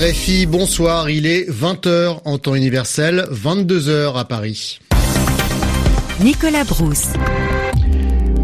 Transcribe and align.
RFI, 0.00 0.46
bonsoir, 0.46 1.10
il 1.10 1.26
est 1.26 1.50
20h 1.50 2.20
en 2.24 2.38
temps 2.38 2.54
universel, 2.54 3.26
22h 3.30 4.18
à 4.18 4.24
Paris. 4.24 4.78
Nicolas 6.20 6.64
Brousse. 6.64 7.08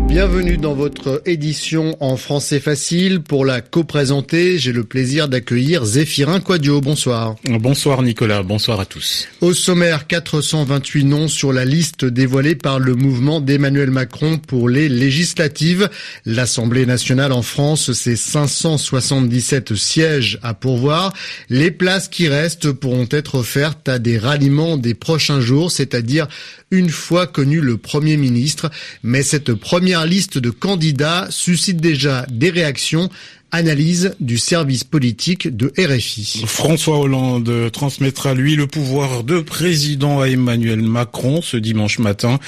Bienvenue 0.08 0.56
dans 0.56 0.72
votre 0.72 1.20
édition 1.26 1.96
en 2.00 2.16
français 2.16 2.60
facile. 2.60 3.20
Pour 3.20 3.44
la 3.44 3.60
co-présenter, 3.60 4.56
j'ai 4.56 4.72
le 4.72 4.84
plaisir 4.84 5.28
d'accueillir 5.28 5.84
Zéphirin 5.84 6.38
Quadio. 6.38 6.80
Bonsoir. 6.80 7.34
Bonsoir 7.44 8.02
Nicolas, 8.02 8.44
bonsoir 8.44 8.78
à 8.78 8.86
tous. 8.86 9.26
Au 9.40 9.52
sommaire, 9.52 10.06
428 10.06 11.04
noms 11.04 11.28
sur 11.28 11.52
la 11.52 11.64
liste 11.64 12.04
dévoilée 12.04 12.54
par 12.54 12.78
le 12.78 12.94
mouvement 12.94 13.40
d'Emmanuel 13.40 13.90
Macron 13.90 14.38
pour 14.38 14.68
les 14.68 14.88
législatives. 14.88 15.90
L'Assemblée 16.24 16.86
nationale 16.86 17.32
en 17.32 17.42
France, 17.42 17.92
c'est 17.92 18.16
577 18.16 19.74
sièges 19.74 20.38
à 20.42 20.54
pourvoir. 20.54 21.12
Les 21.50 21.72
places 21.72 22.08
qui 22.08 22.28
restent 22.28 22.70
pourront 22.70 23.08
être 23.10 23.34
offertes 23.34 23.88
à 23.88 23.98
des 23.98 24.18
ralliements 24.18 24.76
des 24.76 24.94
prochains 24.94 25.40
jours, 25.40 25.72
c'est-à-dire 25.72 26.28
une 26.70 26.90
fois 26.90 27.26
connu 27.26 27.60
le 27.60 27.76
Premier 27.76 28.16
ministre. 28.16 28.70
Mais 29.02 29.22
cette 29.22 29.52
première 29.52 29.95
liste 30.04 30.38
de 30.38 30.50
candidats 30.50 31.28
suscite 31.30 31.78
déjà 31.78 32.26
des 32.28 32.50
réactions 32.50 33.08
Analyse 33.52 34.14
du 34.20 34.38
service 34.38 34.84
politique 34.84 35.56
de 35.56 35.72
RFI. 35.78 36.42
François 36.46 36.98
Hollande 36.98 37.70
transmettra 37.72 38.34
lui 38.34 38.56
le 38.56 38.66
pouvoir 38.66 39.24
de 39.24 39.40
président 39.40 40.20
à 40.20 40.28
Emmanuel 40.28 40.82
Macron 40.82 41.40
ce 41.42 41.56
dimanche 41.56 41.98
matin. 41.98 42.38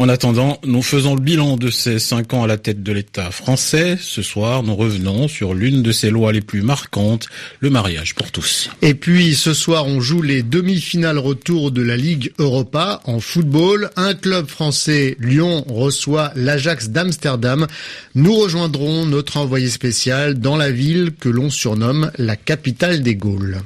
En 0.00 0.08
attendant, 0.08 0.58
nous 0.64 0.80
faisons 0.80 1.14
le 1.14 1.20
bilan 1.20 1.58
de 1.58 1.68
ces 1.68 1.98
cinq 1.98 2.32
ans 2.32 2.42
à 2.42 2.46
la 2.46 2.56
tête 2.56 2.82
de 2.82 2.90
l'État 2.90 3.30
français. 3.30 3.98
Ce 4.00 4.22
soir, 4.22 4.62
nous 4.62 4.74
revenons 4.74 5.28
sur 5.28 5.52
l'une 5.52 5.82
de 5.82 5.92
ses 5.92 6.08
lois 6.08 6.32
les 6.32 6.40
plus 6.40 6.62
marquantes, 6.62 7.26
le 7.60 7.68
mariage 7.68 8.14
pour 8.14 8.32
tous. 8.32 8.70
Et 8.80 8.94
puis, 8.94 9.34
ce 9.34 9.52
soir, 9.52 9.86
on 9.86 10.00
joue 10.00 10.22
les 10.22 10.42
demi-finales 10.42 11.18
retour 11.18 11.70
de 11.70 11.82
la 11.82 11.98
Ligue 11.98 12.32
Europa 12.38 13.02
en 13.04 13.20
football. 13.20 13.90
Un 13.96 14.14
club 14.14 14.48
français, 14.48 15.18
Lyon, 15.20 15.66
reçoit 15.68 16.32
l'Ajax 16.34 16.88
d'Amsterdam. 16.88 17.66
Nous 18.14 18.34
rejoindrons 18.34 19.04
notre 19.04 19.36
envoyé 19.36 19.68
spécial 19.68 20.39
dans 20.40 20.56
la 20.56 20.70
ville 20.70 21.12
que 21.12 21.28
l'on 21.28 21.50
surnomme 21.50 22.10
la 22.16 22.34
capitale 22.34 23.02
des 23.02 23.14
Gaules. 23.14 23.58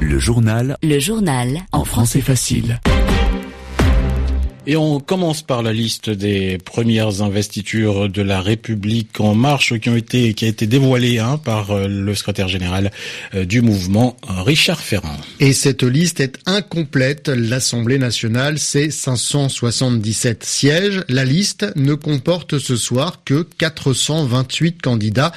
Le 0.00 0.18
journal. 0.20 0.76
Le 0.84 1.00
journal. 1.00 1.62
En 1.72 1.84
français 1.84 2.20
facile. 2.20 2.78
Et 4.68 4.76
on 4.76 4.98
commence 4.98 5.42
par 5.42 5.62
la 5.62 5.72
liste 5.72 6.10
des 6.10 6.58
premières 6.58 7.22
investitures 7.22 8.08
de 8.08 8.20
la 8.20 8.40
République 8.40 9.20
en 9.20 9.36
marche 9.36 9.78
qui 9.78 9.88
ont 9.88 9.94
été 9.94 10.34
qui 10.34 10.44
a 10.44 10.48
été 10.48 10.66
dévoilée 10.66 11.20
hein, 11.20 11.38
par 11.38 11.70
euh, 11.70 11.86
le 11.86 12.14
secrétaire 12.16 12.48
général 12.48 12.90
euh, 13.36 13.44
du 13.44 13.62
mouvement 13.62 14.16
Richard 14.26 14.80
Ferrand. 14.80 15.16
Et 15.38 15.52
cette 15.52 15.84
liste 15.84 16.18
est 16.18 16.40
incomplète. 16.46 17.28
L'Assemblée 17.28 17.98
nationale 17.98 18.58
c'est 18.58 18.90
577 18.90 20.42
sièges. 20.42 21.04
La 21.08 21.24
liste 21.24 21.66
ne 21.76 21.94
comporte 21.94 22.58
ce 22.58 22.74
soir 22.74 23.22
que 23.24 23.46
428 23.58 24.82
candidats. 24.82 25.30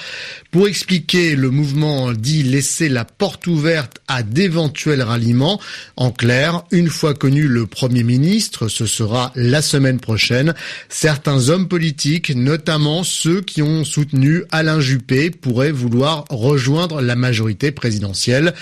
Pour 0.49 0.67
expliquer, 0.67 1.35
le 1.35 1.51
mouvement 1.51 2.13
dit 2.13 2.41
laisser 2.41 2.89
la 2.89 3.05
porte 3.05 3.45
ouverte 3.45 4.01
à 4.07 4.23
d'éventuels 4.23 5.03
ralliements. 5.03 5.61
En 5.97 6.09
clair, 6.09 6.63
une 6.71 6.89
fois 6.89 7.13
connu 7.13 7.47
le 7.47 7.67
Premier 7.67 8.01
ministre, 8.03 8.67
ce 8.67 8.87
sera 8.87 9.18
la 9.35 9.61
semaine 9.61 9.99
prochaine. 9.99 10.53
Certains 10.89 11.49
hommes 11.49 11.67
politiques, 11.67 12.35
notamment 12.35 13.03
ceux 13.03 13.41
qui 13.41 13.61
ont 13.61 13.83
soutenu 13.83 14.43
Alain 14.51 14.79
Juppé, 14.79 15.29
pourraient 15.29 15.71
vouloir 15.71 16.25
rejoindre 16.29 17.01
la 17.01 17.15
majorité 17.15 17.71
présidentielle. 17.71 18.53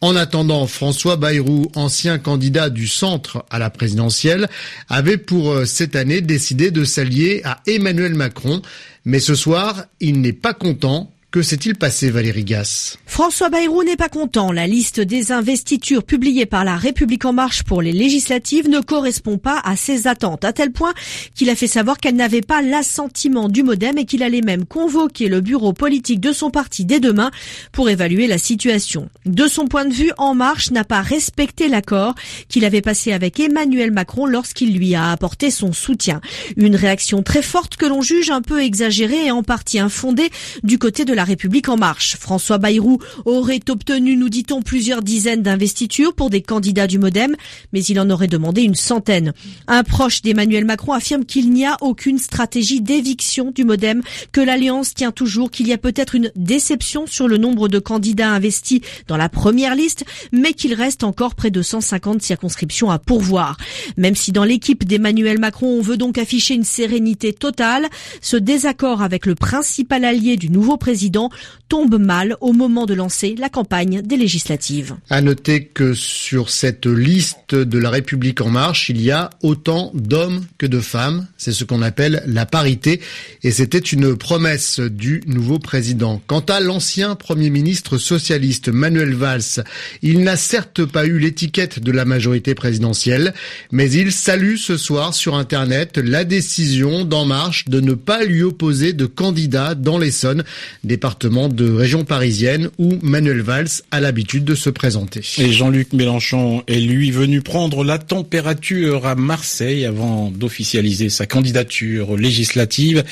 En 0.00 0.14
attendant, 0.14 0.66
François 0.66 1.16
Bayrou, 1.16 1.70
ancien 1.74 2.18
candidat 2.18 2.70
du 2.70 2.86
centre 2.86 3.44
à 3.50 3.58
la 3.58 3.70
présidentielle, 3.70 4.48
avait 4.88 5.16
pour 5.16 5.52
euh, 5.52 5.64
cette 5.64 5.96
année 5.96 6.20
décidé 6.20 6.70
de 6.70 6.84
s'allier 6.84 7.40
à 7.44 7.60
Emmanuel 7.66 8.14
Macron. 8.14 8.62
Mais 9.04 9.20
ce 9.20 9.34
soir, 9.34 9.84
il 10.00 10.20
n'est 10.20 10.32
pas 10.32 10.52
content 10.54 11.12
que 11.36 11.42
s'est-il 11.42 11.74
passé, 11.74 12.08
Valérie 12.08 12.44
Gasse 12.44 12.96
François 13.04 13.50
Bayrou 13.50 13.82
n'est 13.82 13.98
pas 13.98 14.08
content. 14.08 14.52
La 14.52 14.66
liste 14.66 15.00
des 15.00 15.32
investitures 15.32 16.02
publiée 16.02 16.46
par 16.46 16.64
la 16.64 16.78
République 16.78 17.26
en 17.26 17.34
marche 17.34 17.62
pour 17.62 17.82
les 17.82 17.92
législatives 17.92 18.70
ne 18.70 18.80
correspond 18.80 19.36
pas 19.36 19.60
à 19.62 19.76
ses 19.76 20.06
attentes, 20.06 20.46
à 20.46 20.54
tel 20.54 20.72
point 20.72 20.94
qu'il 21.34 21.50
a 21.50 21.54
fait 21.54 21.66
savoir 21.66 21.98
qu'elle 21.98 22.16
n'avait 22.16 22.40
pas 22.40 22.62
l'assentiment 22.62 23.50
du 23.50 23.62
modem 23.64 23.98
et 23.98 24.06
qu'il 24.06 24.22
allait 24.22 24.40
même 24.40 24.64
convoquer 24.64 25.28
le 25.28 25.42
bureau 25.42 25.74
politique 25.74 26.20
de 26.20 26.32
son 26.32 26.50
parti 26.50 26.86
dès 26.86 27.00
demain 27.00 27.30
pour 27.70 27.90
évaluer 27.90 28.28
la 28.28 28.38
situation. 28.38 29.10
De 29.26 29.46
son 29.46 29.66
point 29.66 29.84
de 29.84 29.92
vue, 29.92 30.12
En 30.16 30.34
Marche 30.34 30.70
n'a 30.70 30.84
pas 30.84 31.02
respecté 31.02 31.68
l'accord 31.68 32.14
qu'il 32.48 32.64
avait 32.64 32.80
passé 32.80 33.12
avec 33.12 33.38
Emmanuel 33.40 33.90
Macron 33.90 34.24
lorsqu'il 34.24 34.74
lui 34.74 34.94
a 34.94 35.10
apporté 35.10 35.50
son 35.50 35.74
soutien. 35.74 36.22
Une 36.56 36.76
réaction 36.76 37.22
très 37.22 37.42
forte 37.42 37.76
que 37.76 37.84
l'on 37.84 38.00
juge 38.00 38.30
un 38.30 38.40
peu 38.40 38.62
exagérée 38.62 39.26
et 39.26 39.30
en 39.30 39.42
partie 39.42 39.78
infondée 39.78 40.30
du 40.62 40.78
côté 40.78 41.04
de 41.04 41.12
la 41.12 41.25
République 41.26 41.68
en 41.68 41.76
marche. 41.76 42.16
François 42.16 42.58
Bayrou 42.58 42.98
aurait 43.24 43.60
obtenu, 43.68 44.16
nous 44.16 44.28
dit-on, 44.28 44.62
plusieurs 44.62 45.02
dizaines 45.02 45.42
d'investitures 45.42 46.14
pour 46.14 46.30
des 46.30 46.42
candidats 46.42 46.86
du 46.86 46.98
Modem, 46.98 47.36
mais 47.72 47.84
il 47.84 48.00
en 48.00 48.10
aurait 48.10 48.28
demandé 48.28 48.62
une 48.62 48.74
centaine. 48.74 49.32
Un 49.66 49.82
proche 49.82 50.22
d'Emmanuel 50.22 50.64
Macron 50.64 50.92
affirme 50.92 51.24
qu'il 51.24 51.50
n'y 51.50 51.66
a 51.66 51.76
aucune 51.80 52.18
stratégie 52.18 52.80
d'éviction 52.80 53.50
du 53.50 53.64
Modem, 53.64 54.02
que 54.32 54.40
l'Alliance 54.40 54.94
tient 54.94 55.12
toujours, 55.12 55.50
qu'il 55.50 55.66
y 55.66 55.72
a 55.72 55.78
peut-être 55.78 56.14
une 56.14 56.30
déception 56.36 57.06
sur 57.06 57.28
le 57.28 57.38
nombre 57.38 57.68
de 57.68 57.78
candidats 57.78 58.30
investis 58.30 58.80
dans 59.08 59.16
la 59.16 59.28
première 59.28 59.74
liste, 59.74 60.04
mais 60.32 60.52
qu'il 60.52 60.74
reste 60.74 61.04
encore 61.04 61.34
près 61.34 61.50
de 61.50 61.62
150 61.62 62.22
circonscriptions 62.22 62.90
à 62.90 62.98
pourvoir. 62.98 63.56
Même 63.96 64.14
si 64.14 64.32
dans 64.32 64.44
l'équipe 64.44 64.84
d'Emmanuel 64.84 65.38
Macron, 65.38 65.78
on 65.78 65.82
veut 65.82 65.96
donc 65.96 66.18
afficher 66.18 66.54
une 66.54 66.64
sérénité 66.64 67.32
totale, 67.32 67.86
ce 68.20 68.36
désaccord 68.36 69.02
avec 69.02 69.26
le 69.26 69.34
principal 69.34 70.04
allié 70.04 70.36
du 70.36 70.50
nouveau 70.50 70.76
président 70.76 71.05
président 71.10 71.30
tombe 71.68 71.98
mal 71.98 72.36
au 72.40 72.52
moment 72.52 72.86
de 72.86 72.94
lancer 72.94 73.34
la 73.38 73.48
campagne 73.48 74.02
des 74.02 74.16
législatives. 74.16 74.96
À 75.10 75.20
noter 75.20 75.64
que 75.64 75.94
sur 75.94 76.50
cette 76.50 76.86
liste 76.86 77.54
de 77.54 77.78
la 77.78 77.90
République 77.90 78.40
en 78.40 78.50
marche, 78.50 78.88
il 78.88 79.00
y 79.00 79.10
a 79.10 79.30
autant 79.42 79.90
d'hommes 79.94 80.44
que 80.58 80.66
de 80.66 80.80
femmes. 80.80 81.26
C'est 81.36 81.52
ce 81.52 81.64
qu'on 81.64 81.82
appelle 81.82 82.22
la 82.26 82.46
parité 82.46 83.00
et 83.42 83.50
c'était 83.50 83.78
une 83.78 84.16
promesse 84.16 84.80
du 84.80 85.22
nouveau 85.26 85.58
président. 85.58 86.22
Quant 86.26 86.40
à 86.40 86.60
l'ancien 86.60 87.14
premier 87.14 87.50
ministre 87.50 87.98
socialiste 87.98 88.68
Manuel 88.68 89.14
Valls, 89.14 89.64
il 90.02 90.20
n'a 90.20 90.36
certes 90.36 90.84
pas 90.84 91.06
eu 91.06 91.18
l'étiquette 91.18 91.80
de 91.80 91.92
la 91.92 92.04
majorité 92.04 92.54
présidentielle, 92.54 93.34
mais 93.72 93.90
il 93.90 94.12
salue 94.12 94.56
ce 94.56 94.76
soir 94.76 95.14
sur 95.14 95.34
Internet 95.34 95.98
la 95.98 96.24
décision 96.24 97.04
d'En 97.04 97.24
Marche 97.24 97.64
de 97.66 97.80
ne 97.80 97.94
pas 97.94 98.24
lui 98.24 98.42
opposer 98.42 98.92
de 98.92 99.06
candidat 99.06 99.74
dans 99.74 99.98
l'Essonne, 99.98 100.44
département 100.84 101.48
de 101.56 101.72
région 101.72 102.04
parisienne 102.04 102.68
où 102.78 102.98
Manuel 103.02 103.40
Valls 103.40 103.82
a 103.90 104.00
l'habitude 104.00 104.44
de 104.44 104.54
se 104.54 104.70
présenter. 104.70 105.22
Et 105.38 105.52
Jean-Luc 105.52 105.92
Mélenchon 105.92 106.62
est 106.68 106.80
lui 106.80 107.10
venu 107.10 107.40
prendre 107.40 107.82
la 107.82 107.98
température 107.98 109.06
à 109.06 109.14
Marseille 109.14 109.84
avant 109.84 110.30
d'officialiser 110.30 111.08
sa 111.08 111.26
candidature 111.26 112.16
législative. 112.16 113.02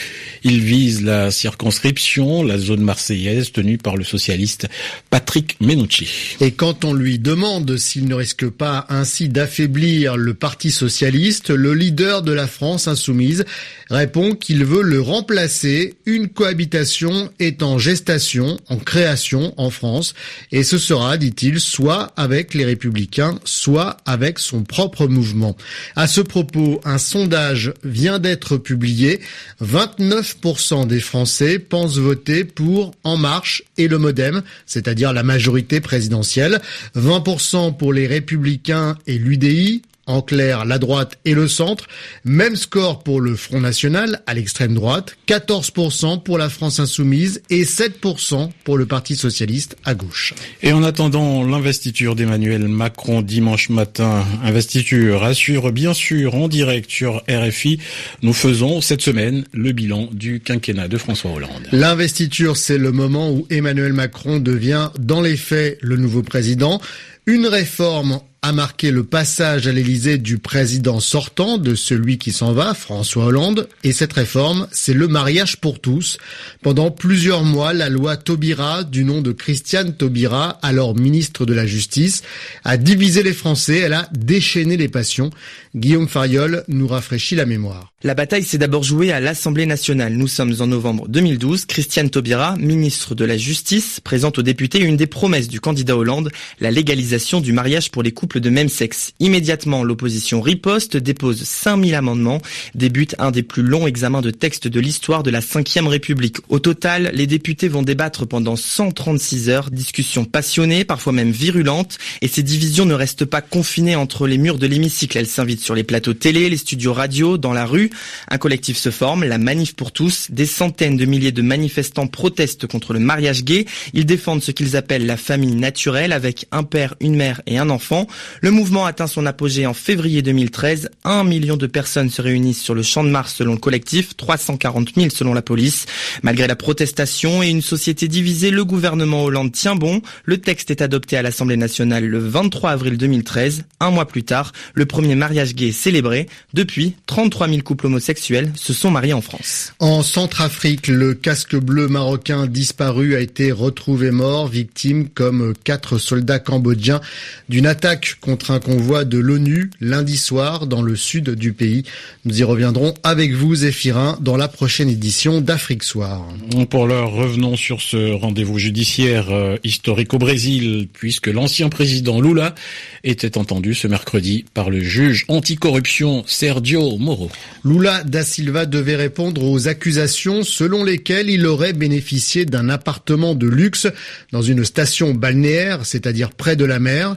Il 0.44 0.60
vise 0.60 1.02
la 1.02 1.30
circonscription, 1.30 2.42
la 2.42 2.58
zone 2.58 2.82
marseillaise 2.82 3.50
tenue 3.50 3.78
par 3.78 3.96
le 3.96 4.04
socialiste 4.04 4.68
Patrick 5.10 5.56
Menucci. 5.60 6.36
Et 6.40 6.52
quand 6.52 6.84
on 6.84 6.92
lui 6.92 7.18
demande 7.18 7.76
s'il 7.78 8.06
ne 8.06 8.14
risque 8.14 8.48
pas 8.48 8.86
ainsi 8.90 9.28
d'affaiblir 9.28 10.16
le 10.16 10.34
Parti 10.34 10.70
socialiste, 10.70 11.50
le 11.50 11.72
leader 11.74 12.22
de 12.22 12.32
la 12.32 12.46
France 12.46 12.88
insoumise 12.88 13.44
répond 13.90 14.34
qu'il 14.34 14.64
veut 14.64 14.82
le 14.82 15.00
remplacer. 15.00 15.94
Une 16.06 16.28
cohabitation 16.28 17.30
étant 17.38 17.78
gestation, 17.78 18.33
en 18.40 18.76
création 18.76 19.54
en 19.56 19.70
France, 19.70 20.14
et 20.52 20.62
ce 20.62 20.78
sera, 20.78 21.16
dit-il, 21.16 21.60
soit 21.60 22.12
avec 22.16 22.54
les 22.54 22.64
républicains, 22.64 23.38
soit 23.44 23.96
avec 24.04 24.38
son 24.38 24.62
propre 24.62 25.06
mouvement. 25.06 25.56
À 25.96 26.06
ce 26.06 26.20
propos, 26.20 26.80
un 26.84 26.98
sondage 26.98 27.72
vient 27.84 28.18
d'être 28.18 28.56
publié. 28.56 29.20
29% 29.62 30.86
des 30.86 31.00
Français 31.00 31.58
pensent 31.58 31.98
voter 31.98 32.44
pour 32.44 32.92
En 33.04 33.16
Marche 33.16 33.62
et 33.78 33.88
le 33.88 33.98
Modem, 33.98 34.42
c'est-à-dire 34.66 35.12
la 35.12 35.22
majorité 35.22 35.80
présidentielle. 35.80 36.60
20% 36.96 37.76
pour 37.76 37.92
les 37.92 38.06
républicains 38.06 38.96
et 39.06 39.18
l'UDI, 39.18 39.82
en 40.06 40.22
clair 40.22 40.64
la 40.64 40.78
droite 40.78 41.18
et 41.24 41.34
le 41.34 41.48
centre. 41.48 41.86
Même 42.24 42.56
score 42.56 43.02
pour 43.02 43.20
le 43.20 43.36
Front 43.36 43.60
National 43.60 44.22
à 44.26 44.34
l'extrême 44.34 44.74
droite, 44.74 45.16
14% 45.28 46.22
pour 46.22 46.38
la 46.38 46.48
France 46.48 46.80
Insoumise 46.80 47.42
et 47.50 47.64
7% 47.64 48.50
pour 48.64 48.78
le 48.78 48.86
Parti 48.86 49.16
Socialiste 49.16 49.76
à 49.84 49.94
gauche. 49.94 50.34
Et 50.62 50.72
en 50.72 50.82
attendant 50.82 51.44
l'investiture 51.44 52.14
d'Emmanuel 52.14 52.68
Macron 52.68 53.22
dimanche 53.22 53.68
matin, 53.70 54.24
investiture 54.42 55.24
assure 55.24 55.72
bien 55.72 55.94
sûr 55.94 56.34
en 56.34 56.48
direct 56.48 56.90
sur 56.90 57.22
RFI, 57.28 57.78
nous 58.22 58.32
faisons 58.32 58.80
cette 58.80 59.02
semaine 59.02 59.44
le 59.52 59.72
bilan 59.72 60.08
du 60.12 60.40
quinquennat 60.40 60.88
de 60.88 60.98
François 60.98 61.32
Hollande. 61.32 61.68
L'investiture, 61.72 62.56
c'est 62.56 62.78
le 62.78 62.92
moment 62.92 63.30
où 63.30 63.46
Emmanuel 63.50 63.92
Macron 63.92 64.38
devient 64.38 64.90
dans 64.98 65.20
les 65.20 65.36
faits 65.36 65.78
le 65.80 65.96
nouveau 65.96 66.22
président. 66.22 66.80
Une 67.26 67.46
réforme 67.46 68.20
a 68.44 68.52
marqué 68.52 68.90
le 68.90 69.04
passage 69.04 69.66
à 69.68 69.72
l'Élysée 69.72 70.18
du 70.18 70.36
président 70.36 71.00
sortant, 71.00 71.56
de 71.56 71.74
celui 71.74 72.18
qui 72.18 72.30
s'en 72.30 72.52
va, 72.52 72.74
François 72.74 73.24
Hollande. 73.24 73.70
Et 73.84 73.94
cette 73.94 74.12
réforme, 74.12 74.68
c'est 74.70 74.92
le 74.92 75.08
mariage 75.08 75.56
pour 75.62 75.80
tous. 75.80 76.18
Pendant 76.62 76.90
plusieurs 76.90 77.42
mois, 77.42 77.72
la 77.72 77.88
loi 77.88 78.18
Taubira, 78.18 78.84
du 78.84 79.02
nom 79.02 79.22
de 79.22 79.32
Christiane 79.32 79.96
Taubira, 79.96 80.58
alors 80.60 80.94
ministre 80.94 81.46
de 81.46 81.54
la 81.54 81.64
Justice, 81.64 82.20
a 82.64 82.76
divisé 82.76 83.22
les 83.22 83.32
Français. 83.32 83.78
Elle 83.78 83.94
a 83.94 84.10
déchaîné 84.12 84.76
les 84.76 84.88
passions. 84.88 85.30
Guillaume 85.74 86.06
Fariol 86.06 86.64
nous 86.68 86.86
rafraîchit 86.86 87.36
la 87.36 87.46
mémoire. 87.46 87.94
La 88.02 88.14
bataille 88.14 88.44
s'est 88.44 88.58
d'abord 88.58 88.82
jouée 88.82 89.12
à 89.12 89.20
l'Assemblée 89.20 89.64
nationale. 89.64 90.12
Nous 90.12 90.28
sommes 90.28 90.54
en 90.60 90.66
novembre 90.66 91.08
2012. 91.08 91.64
Christiane 91.64 92.10
Taubira, 92.10 92.56
ministre 92.58 93.14
de 93.14 93.24
la 93.24 93.38
Justice, 93.38 94.00
présente 94.00 94.38
aux 94.38 94.42
députés 94.42 94.80
une 94.80 94.98
des 94.98 95.06
promesses 95.06 95.48
du 95.48 95.60
candidat 95.60 95.96
Hollande, 95.96 96.30
la 96.60 96.70
légalisation 96.70 97.40
du 97.40 97.54
mariage 97.54 97.90
pour 97.90 98.02
les 98.02 98.12
couples 98.12 98.33
de 98.38 98.50
même 98.50 98.68
sexe. 98.68 99.12
Immédiatement, 99.20 99.84
l'opposition 99.84 100.40
riposte, 100.40 100.96
dépose 100.96 101.42
5000 101.42 101.94
amendements, 101.94 102.40
débute 102.74 103.14
un 103.18 103.30
des 103.30 103.42
plus 103.42 103.62
longs 103.62 103.86
examens 103.86 104.22
de 104.22 104.30
textes 104.30 104.68
de 104.68 104.80
l'histoire 104.80 105.22
de 105.22 105.30
la 105.30 105.40
Ve 105.40 105.86
République. 105.86 106.38
Au 106.48 106.58
total, 106.58 107.10
les 107.14 107.26
députés 107.26 107.68
vont 107.68 107.82
débattre 107.82 108.26
pendant 108.26 108.56
136 108.56 109.48
heures, 109.48 109.70
discussions 109.70 110.24
passionnées, 110.24 110.84
parfois 110.84 111.12
même 111.12 111.30
virulentes, 111.30 111.98
et 112.22 112.28
ces 112.28 112.42
divisions 112.42 112.86
ne 112.86 112.94
restent 112.94 113.24
pas 113.24 113.40
confinées 113.40 113.96
entre 113.96 114.26
les 114.26 114.38
murs 114.38 114.58
de 114.58 114.66
l'hémicycle. 114.66 115.18
Elles 115.18 115.26
s'invitent 115.26 115.60
sur 115.60 115.74
les 115.74 115.84
plateaux 115.84 116.14
télé, 116.14 116.48
les 116.50 116.56
studios 116.56 116.92
radio, 116.92 117.38
dans 117.38 117.52
la 117.52 117.66
rue. 117.66 117.90
Un 118.28 118.38
collectif 118.38 118.76
se 118.76 118.90
forme, 118.90 119.24
la 119.24 119.38
Manif 119.38 119.74
pour 119.74 119.92
tous. 119.92 120.28
Des 120.30 120.46
centaines 120.46 120.96
de 120.96 121.04
milliers 121.04 121.32
de 121.32 121.42
manifestants 121.42 122.06
protestent 122.06 122.66
contre 122.66 122.92
le 122.92 123.00
mariage 123.00 123.44
gay. 123.44 123.66
Ils 123.92 124.06
défendent 124.06 124.42
ce 124.42 124.50
qu'ils 124.50 124.76
appellent 124.76 125.06
la 125.06 125.16
famille 125.16 125.54
naturelle 125.54 126.12
avec 126.12 126.46
un 126.52 126.62
père, 126.62 126.94
une 127.00 127.16
mère 127.16 127.42
et 127.46 127.58
un 127.58 127.70
enfant. 127.70 128.06
Le 128.40 128.50
mouvement 128.50 128.86
atteint 128.86 129.06
son 129.06 129.26
apogée 129.26 129.66
en 129.66 129.74
février 129.74 130.22
2013. 130.22 130.90
Un 131.04 131.24
million 131.24 131.56
de 131.56 131.66
personnes 131.66 132.10
se 132.10 132.22
réunissent 132.22 132.62
sur 132.62 132.74
le 132.74 132.82
champ 132.82 133.04
de 133.04 133.10
Mars 133.10 133.34
selon 133.34 133.52
le 133.52 133.58
collectif, 133.58 134.16
340 134.16 134.94
000 134.94 135.10
selon 135.10 135.34
la 135.34 135.42
police. 135.42 135.86
Malgré 136.22 136.46
la 136.46 136.56
protestation 136.56 137.42
et 137.42 137.48
une 137.48 137.62
société 137.62 138.08
divisée, 138.08 138.50
le 138.50 138.64
gouvernement 138.64 139.24
Hollande 139.24 139.52
tient 139.52 139.76
bon. 139.76 140.02
Le 140.24 140.38
texte 140.38 140.70
est 140.70 140.82
adopté 140.82 141.16
à 141.16 141.22
l'Assemblée 141.22 141.56
nationale 141.56 142.04
le 142.06 142.18
23 142.18 142.70
avril 142.70 142.98
2013. 142.98 143.64
Un 143.80 143.90
mois 143.90 144.06
plus 144.06 144.24
tard, 144.24 144.52
le 144.74 144.86
premier 144.86 145.14
mariage 145.14 145.54
gay 145.54 145.68
est 145.68 145.72
célébré. 145.72 146.28
Depuis, 146.52 146.96
33 147.06 147.48
000 147.48 147.60
couples 147.62 147.86
homosexuels 147.86 148.52
se 148.54 148.72
sont 148.72 148.90
mariés 148.90 149.12
en 149.12 149.20
France. 149.20 149.72
En 149.78 150.02
Centrafrique, 150.02 150.88
le 150.88 151.14
casque 151.14 151.56
bleu 151.56 151.88
marocain 151.88 152.46
disparu 152.46 153.14
a 153.14 153.20
été 153.20 153.52
retrouvé 153.52 154.10
mort, 154.10 154.48
victime 154.48 155.08
comme 155.08 155.54
quatre 155.64 155.98
soldats 155.98 156.38
cambodgiens 156.38 157.00
d'une 157.48 157.66
attaque 157.66 158.13
contre 158.20 158.50
un 158.50 158.60
convoi 158.60 159.04
de 159.04 159.18
l'ONU 159.18 159.70
lundi 159.80 160.16
soir 160.16 160.66
dans 160.66 160.82
le 160.82 160.96
sud 160.96 161.30
du 161.30 161.52
pays. 161.52 161.84
Nous 162.24 162.40
y 162.40 162.44
reviendrons 162.44 162.94
avec 163.02 163.32
vous, 163.32 163.54
Zéphirin, 163.54 164.18
dans 164.20 164.36
la 164.36 164.48
prochaine 164.48 164.88
édition 164.88 165.40
d'Afrique 165.40 165.82
Soir. 165.82 166.26
Pour 166.70 166.86
l'heure, 166.86 167.12
revenons 167.12 167.56
sur 167.56 167.80
ce 167.80 168.12
rendez-vous 168.12 168.58
judiciaire 168.58 169.30
euh, 169.30 169.56
historique 169.64 170.14
au 170.14 170.18
Brésil, 170.18 170.88
puisque 170.92 171.26
l'ancien 171.28 171.68
président 171.68 172.20
Lula 172.20 172.54
était 173.02 173.38
entendu 173.38 173.74
ce 173.74 173.86
mercredi 173.86 174.44
par 174.54 174.70
le 174.70 174.80
juge 174.80 175.24
anticorruption 175.28 176.24
Sergio 176.26 176.96
Moro. 176.98 177.30
Lula 177.64 178.02
da 178.04 178.22
Silva 178.22 178.66
devait 178.66 178.96
répondre 178.96 179.42
aux 179.44 179.68
accusations 179.68 180.42
selon 180.42 180.84
lesquelles 180.84 181.30
il 181.30 181.46
aurait 181.46 181.72
bénéficié 181.72 182.44
d'un 182.44 182.68
appartement 182.68 183.34
de 183.34 183.46
luxe 183.46 183.86
dans 184.32 184.42
une 184.42 184.64
station 184.64 185.14
balnéaire, 185.14 185.84
c'est-à-dire 185.84 186.30
près 186.30 186.56
de 186.56 186.64
la 186.64 186.78
mer 186.78 187.16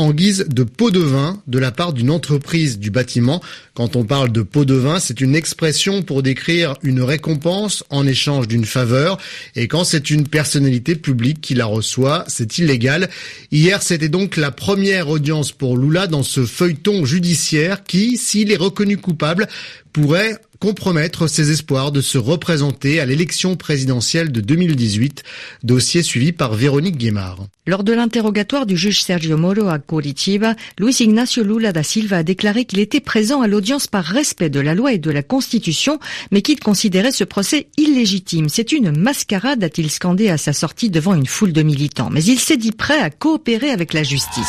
en 0.00 0.12
guise 0.12 0.46
de 0.48 0.64
pot 0.64 0.90
de 0.90 0.98
vin 0.98 1.42
de 1.46 1.58
la 1.58 1.72
part 1.72 1.92
d'une 1.92 2.10
entreprise 2.10 2.78
du 2.78 2.90
bâtiment. 2.90 3.42
Quand 3.74 3.96
on 3.96 4.04
parle 4.04 4.32
de 4.32 4.40
pot 4.40 4.64
de 4.64 4.72
vin, 4.72 4.98
c'est 4.98 5.20
une 5.20 5.34
expression 5.34 6.02
pour 6.02 6.22
décrire 6.22 6.74
une 6.82 7.02
récompense 7.02 7.84
en 7.90 8.06
échange 8.06 8.48
d'une 8.48 8.64
faveur. 8.64 9.18
Et 9.56 9.68
quand 9.68 9.84
c'est 9.84 10.08
une 10.08 10.26
personnalité 10.26 10.96
publique 10.96 11.42
qui 11.42 11.54
la 11.54 11.66
reçoit, 11.66 12.24
c'est 12.28 12.56
illégal. 12.56 13.10
Hier, 13.52 13.82
c'était 13.82 14.08
donc 14.08 14.38
la 14.38 14.50
première 14.50 15.10
audience 15.10 15.52
pour 15.52 15.76
Lula 15.76 16.06
dans 16.06 16.22
ce 16.22 16.46
feuilleton 16.46 17.04
judiciaire 17.04 17.84
qui, 17.84 18.16
s'il 18.16 18.52
est 18.52 18.56
reconnu 18.56 18.96
coupable, 18.96 19.48
pourrait 19.92 20.38
compromettre 20.60 21.26
ses 21.26 21.50
espoirs 21.50 21.90
de 21.90 22.02
se 22.02 22.18
représenter 22.18 23.00
à 23.00 23.06
l'élection 23.06 23.56
présidentielle 23.56 24.30
de 24.30 24.40
2018, 24.40 25.22
dossier 25.64 26.02
suivi 26.02 26.32
par 26.32 26.54
Véronique 26.54 26.98
Guémard. 26.98 27.38
Lors 27.66 27.82
de 27.82 27.92
l'interrogatoire 27.92 28.66
du 28.66 28.76
juge 28.76 29.02
Sergio 29.02 29.38
Moro 29.38 29.68
à 29.68 29.78
Curitiba, 29.78 30.54
Luis 30.78 30.96
Ignacio 31.00 31.42
Lula 31.42 31.72
da 31.72 31.82
Silva 31.82 32.18
a 32.18 32.22
déclaré 32.22 32.66
qu'il 32.66 32.78
était 32.78 33.00
présent 33.00 33.40
à 33.40 33.48
l'audience 33.48 33.86
par 33.86 34.04
respect 34.04 34.50
de 34.50 34.60
la 34.60 34.74
loi 34.74 34.92
et 34.92 34.98
de 34.98 35.10
la 35.10 35.22
Constitution, 35.22 35.98
mais 36.30 36.42
qu'il 36.42 36.60
considérait 36.60 37.12
ce 37.12 37.24
procès 37.24 37.68
illégitime. 37.78 38.48
C'est 38.48 38.72
une 38.72 38.96
mascarade, 38.96 39.64
a-t-il 39.64 39.90
scandé 39.90 40.28
à 40.28 40.36
sa 40.36 40.52
sortie 40.52 40.90
devant 40.90 41.14
une 41.14 41.26
foule 41.26 41.52
de 41.52 41.62
militants. 41.62 42.10
Mais 42.10 42.22
il 42.24 42.38
s'est 42.38 42.58
dit 42.58 42.72
prêt 42.72 43.00
à 43.00 43.08
coopérer 43.08 43.70
avec 43.70 43.94
la 43.94 44.02
justice. 44.02 44.46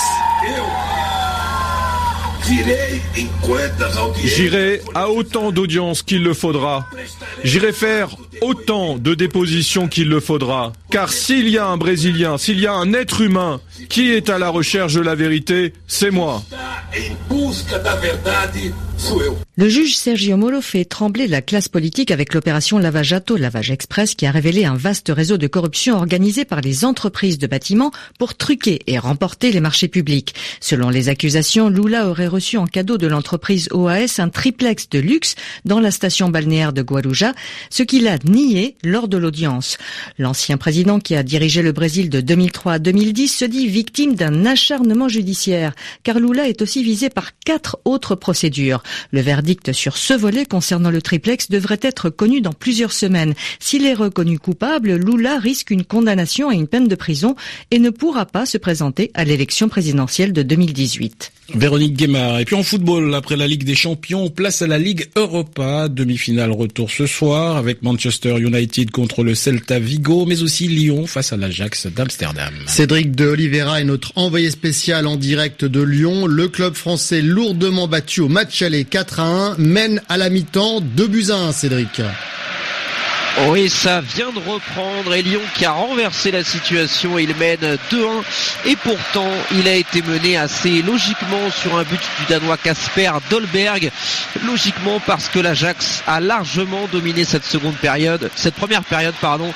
J'irai 4.23 4.81
à 4.93 5.09
autant 5.09 5.51
d'audience 5.51 6.03
qu'il 6.03 6.23
le 6.23 6.33
faudra. 6.33 6.87
J'irai 7.43 7.71
faire 7.71 8.09
autant 8.41 8.97
de 8.97 9.13
dépositions 9.13 9.87
qu'il 9.87 10.09
le 10.09 10.19
faudra. 10.19 10.73
Car 10.89 11.11
s'il 11.11 11.49
y 11.49 11.57
a 11.57 11.65
un 11.67 11.77
Brésilien, 11.77 12.37
s'il 12.37 12.59
y 12.59 12.67
a 12.67 12.73
un 12.73 12.93
être 12.93 13.21
humain 13.21 13.61
qui 13.89 14.11
est 14.11 14.29
à 14.29 14.37
la 14.37 14.49
recherche 14.49 14.93
de 14.93 15.01
la 15.01 15.15
vérité, 15.15 15.73
c'est 15.87 16.11
moi. 16.11 16.43
Le 19.57 19.69
juge 19.69 19.95
Sergio 19.95 20.37
Moro 20.37 20.61
fait 20.61 20.85
trembler 20.85 21.27
la 21.27 21.41
classe 21.41 21.67
politique 21.67 22.11
avec 22.11 22.33
l'opération 22.33 22.77
Lavajato, 22.77 23.35
Lavage 23.35 23.71
Express, 23.71 24.15
qui 24.15 24.25
a 24.25 24.31
révélé 24.31 24.65
un 24.65 24.75
vaste 24.75 25.11
réseau 25.13 25.37
de 25.37 25.47
corruption 25.47 25.95
organisé 25.95 26.45
par 26.45 26.61
les 26.61 26.85
entreprises 26.85 27.37
de 27.37 27.47
bâtiments 27.47 27.91
pour 28.19 28.35
truquer 28.35 28.81
et 28.87 28.99
remporter 28.99 29.51
les 29.51 29.59
marchés 29.59 29.87
publics. 29.87 30.35
Selon 30.59 30.89
les 30.89 31.09
accusations, 31.09 31.69
Lula 31.69 32.09
aurait 32.09 32.27
reçu 32.27 32.57
en 32.57 32.67
cadeau 32.67 32.97
de 32.97 33.07
l'entreprise 33.07 33.69
OAS 33.71 34.19
un 34.19 34.29
triplex 34.29 34.89
de 34.89 34.99
luxe 34.99 35.35
dans 35.65 35.79
la 35.79 35.91
station 35.91 36.29
balnéaire 36.29 36.73
de 36.73 36.81
Guarujá, 36.83 37.33
ce 37.69 37.83
qu'il 37.83 38.07
a 38.07 38.17
nié 38.23 38.77
lors 38.83 39.07
de 39.07 39.17
l'audience. 39.17 39.77
L'ancien 40.19 40.57
président 40.57 40.99
qui 40.99 41.15
a 41.15 41.23
dirigé 41.23 41.61
le 41.61 41.71
Brésil 41.71 42.09
de 42.09 42.21
2003 42.21 42.73
à 42.73 42.79
2010 42.79 43.27
se 43.27 43.45
dit 43.45 43.67
victime 43.71 44.15
d'un 44.15 44.45
acharnement 44.45 45.07
judiciaire, 45.07 45.73
car 46.03 46.19
Lula 46.19 46.47
est 46.47 46.61
aussi 46.61 46.83
visé 46.83 47.09
par 47.09 47.31
quatre 47.39 47.79
autres 47.85 48.15
procédures. 48.15 48.83
Le 49.11 49.21
verdict 49.21 49.71
sur 49.71 49.97
ce 49.97 50.13
volet 50.13 50.45
concernant 50.45 50.91
le 50.91 51.01
triplex 51.01 51.49
devrait 51.49 51.79
être 51.81 52.09
connu 52.09 52.41
dans 52.41 52.53
plusieurs 52.53 52.93
semaines. 52.93 53.33
S'il 53.59 53.85
est 53.85 53.95
reconnu 53.95 54.37
coupable, 54.37 54.93
Lula 54.93 55.39
risque 55.39 55.71
une 55.71 55.85
condamnation 55.85 56.51
et 56.51 56.55
une 56.55 56.67
peine 56.67 56.87
de 56.87 56.95
prison 56.95 57.35
et 57.71 57.79
ne 57.79 57.89
pourra 57.89 58.25
pas 58.25 58.45
se 58.45 58.57
présenter 58.59 59.09
à 59.13 59.23
l'élection 59.23 59.69
présidentielle 59.69 60.33
de 60.33 60.43
2018. 60.43 61.31
Véronique 61.55 61.95
Guémard. 61.95 62.39
Et 62.39 62.45
puis 62.45 62.55
en 62.55 62.63
football, 62.63 63.13
après 63.13 63.35
la 63.35 63.47
Ligue 63.47 63.63
des 63.63 63.75
Champions, 63.75 64.29
place 64.29 64.61
à 64.61 64.67
la 64.67 64.77
Ligue 64.77 65.09
Europa. 65.15 65.87
Demi-finale 65.89 66.51
retour 66.51 66.91
ce 66.91 67.05
soir 67.05 67.57
avec 67.57 67.81
Manchester 67.81 68.39
United 68.39 68.91
contre 68.91 69.23
le 69.23 69.35
Celta 69.35 69.79
Vigo, 69.79 70.25
mais 70.25 70.41
aussi 70.41 70.67
Lyon 70.67 71.07
face 71.07 71.33
à 71.33 71.37
l'Ajax 71.37 71.87
d'Amsterdam. 71.87 72.53
Cédric 72.67 73.15
de 73.15 73.27
Oliveira 73.27 73.81
est 73.81 73.85
notre 73.85 74.11
envoyé 74.15 74.49
spécial 74.49 75.07
en 75.07 75.17
direct 75.17 75.65
de 75.65 75.81
Lyon. 75.81 76.25
Le 76.25 76.47
club 76.47 76.75
français 76.75 77.21
lourdement 77.21 77.87
battu 77.87 78.21
au 78.21 78.29
match 78.29 78.61
aller 78.61 78.85
4 78.85 79.19
à 79.19 79.53
1 79.53 79.57
mène 79.57 80.01
à 80.09 80.17
la 80.17 80.29
mi-temps 80.29 80.81
2 80.81 81.07
buts 81.07 81.25
à 81.29 81.35
1, 81.35 81.51
Cédric. 81.51 82.01
Oui, 83.47 83.69
ça 83.69 84.01
vient 84.01 84.31
de 84.31 84.39
reprendre 84.39 85.13
et 85.13 85.21
Lyon 85.21 85.41
qui 85.55 85.65
a 85.65 85.71
renversé 85.71 86.31
la 86.31 86.43
situation. 86.43 87.17
Il 87.17 87.33
mène 87.37 87.77
2-1 87.89 88.23
et 88.65 88.75
pourtant 88.75 89.29
il 89.53 89.67
a 89.67 89.73
été 89.73 90.01
mené 90.01 90.37
assez 90.37 90.81
logiquement 90.81 91.49
sur 91.49 91.77
un 91.77 91.83
but 91.83 91.99
du 92.19 92.25
Danois 92.27 92.57
Casper 92.57 93.11
Dolberg. 93.29 93.89
Logiquement 94.45 94.99
parce 95.05 95.29
que 95.29 95.39
l'Ajax 95.39 96.03
a 96.07 96.19
largement 96.19 96.87
dominé 96.91 97.23
cette 97.23 97.45
seconde 97.45 97.75
période, 97.75 98.29
cette 98.35 98.55
première 98.55 98.83
période 98.83 99.15
pardon. 99.21 99.53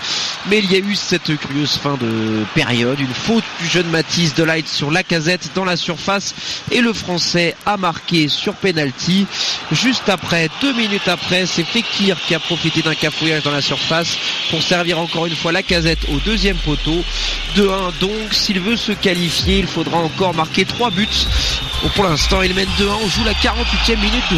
Mais 0.50 0.60
il 0.60 0.72
y 0.72 0.76
a 0.76 0.80
eu 0.80 0.96
cette 0.96 1.36
curieuse 1.38 1.78
fin 1.78 1.98
de 2.00 2.46
période, 2.54 3.00
une 3.00 3.14
faute 3.14 3.44
du 3.60 3.68
jeune 3.68 3.90
Mathis 3.90 4.36
Delight 4.36 4.68
sur 4.68 4.90
la 4.90 5.04
casette 5.04 5.52
dans 5.54 5.66
la 5.66 5.76
surface 5.76 6.34
et 6.72 6.82
le 6.82 6.94
Français 6.94 7.56
a 7.66 7.78
marqué 7.78 8.30
sur 8.30 8.54
penalty. 8.54 9.28
Juste 9.72 10.08
après, 10.08 10.50
deux 10.62 10.74
minutes 10.74 11.08
après, 11.08 11.46
c'est 11.46 11.66
Fekir 11.66 12.18
qui 12.26 12.36
a 12.36 12.40
profité 12.40 12.82
d'un 12.82 12.96
cafouillage 12.96 13.44
dans 13.44 13.52
la 13.52 13.62
surface 13.66 14.18
pour 14.50 14.62
servir 14.62 15.00
encore 15.00 15.26
une 15.26 15.36
fois 15.36 15.52
la 15.52 15.64
casette 15.64 16.06
au 16.14 16.20
deuxième 16.20 16.58
poteau. 16.58 17.04
2-1 17.56 17.98
donc, 18.00 18.34
s'il 18.34 18.60
veut 18.60 18.78
se 18.78 18.92
qualifier, 18.92 19.60
il 19.60 19.68
faudra 19.68 19.98
encore 19.98 20.34
marquer 20.34 20.66
trois 20.66 20.92
buts. 20.92 21.08
Bon, 21.82 21.90
pour 21.90 22.04
l'instant, 22.04 22.42
il 22.42 22.54
mène 22.54 22.70
2-1, 22.80 22.88
on 23.04 23.10
joue 23.10 23.24
la 23.24 23.34
48e 23.34 24.00
minute 24.00 24.24
de 24.32 24.34